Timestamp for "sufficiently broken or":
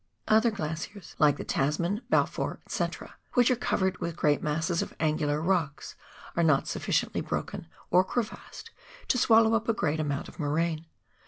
6.67-8.03